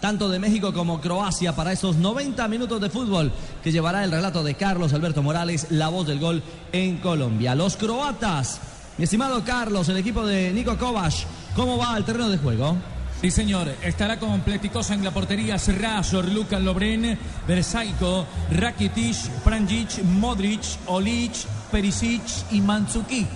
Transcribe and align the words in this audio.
tanto 0.00 0.28
de 0.28 0.38
México 0.38 0.72
como 0.72 1.00
Croacia, 1.00 1.54
para 1.54 1.72
esos 1.72 1.96
90 1.96 2.46
minutos 2.48 2.80
de 2.80 2.90
fútbol 2.90 3.32
que 3.62 3.72
llevará 3.72 4.04
el 4.04 4.10
relato 4.10 4.42
de 4.42 4.54
Carlos 4.54 4.92
Alberto 4.92 5.22
Morales, 5.22 5.66
la 5.70 5.88
voz 5.88 6.06
del 6.06 6.20
gol 6.20 6.42
en 6.72 6.98
Colombia. 6.98 7.54
Los 7.54 7.76
croatas, 7.76 8.60
mi 8.98 9.04
estimado 9.04 9.42
Carlos, 9.44 9.88
el 9.88 9.96
equipo 9.96 10.26
de 10.26 10.52
Nico 10.52 10.76
Kovac, 10.76 11.14
¿cómo 11.54 11.76
va 11.76 11.96
el 11.96 12.04
terreno 12.04 12.28
de 12.28 12.38
juego? 12.38 12.76
Sí, 13.20 13.30
señor. 13.30 13.68
Estará 13.82 14.18
completicosa 14.18 14.94
en 14.94 15.02
la 15.02 15.10
portería 15.10 15.58
Serrazor, 15.58 16.28
Luka 16.28 16.58
Lobren, 16.58 17.18
Versaiko, 17.48 18.26
Rakitic, 18.52 19.16
Pranjic, 19.42 20.02
Modric, 20.04 20.62
Olic, 20.86 21.32
Perisic 21.72 22.22
y 22.52 22.60
Mandzukic. 22.60 23.26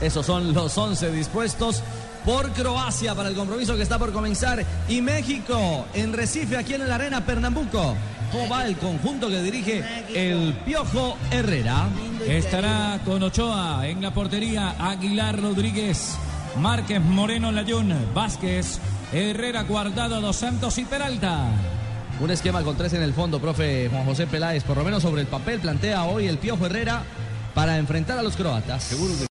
Esos 0.00 0.24
son 0.24 0.52
los 0.54 0.76
11 0.76 1.10
dispuestos 1.12 1.82
por 2.26 2.50
Croacia 2.52 3.14
para 3.14 3.28
el 3.28 3.36
compromiso 3.36 3.76
que 3.76 3.82
está 3.82 3.98
por 3.98 4.12
comenzar. 4.12 4.62
Y 4.88 5.00
México 5.00 5.86
en 5.94 6.12
Recife, 6.12 6.56
aquí 6.56 6.74
en 6.74 6.86
la 6.86 6.96
Arena 6.96 7.24
Pernambuco. 7.24 7.96
¿Cómo 8.32 8.48
va 8.48 8.66
el 8.66 8.76
conjunto 8.76 9.28
que 9.28 9.40
dirige 9.40 9.84
el 10.12 10.52
Piojo 10.64 11.16
Herrera? 11.30 11.86
Estará 12.26 13.00
con 13.04 13.22
Ochoa 13.22 13.86
en 13.86 14.02
la 14.02 14.12
portería 14.12 14.74
Aguilar 14.78 15.40
Rodríguez, 15.40 16.16
Márquez 16.58 17.00
Moreno 17.00 17.52
Layún, 17.52 17.94
Vázquez, 18.12 18.80
Herrera 19.12 19.62
Guardado, 19.62 20.20
Dos 20.20 20.36
Santos 20.36 20.76
y 20.78 20.84
Peralta. 20.84 21.46
Un 22.18 22.30
esquema 22.32 22.62
con 22.62 22.76
tres 22.76 22.94
en 22.94 23.02
el 23.02 23.14
fondo, 23.14 23.40
profe 23.40 23.88
Juan 23.88 24.04
José 24.04 24.26
Peláez, 24.26 24.64
por 24.64 24.76
lo 24.76 24.82
menos 24.82 25.02
sobre 25.02 25.20
el 25.20 25.28
papel, 25.28 25.60
plantea 25.60 26.04
hoy 26.04 26.26
el 26.26 26.38
Piojo 26.38 26.66
Herrera 26.66 27.04
para 27.54 27.78
enfrentar 27.78 28.18
a 28.18 28.22
los 28.22 28.36
croatas. 28.36 28.90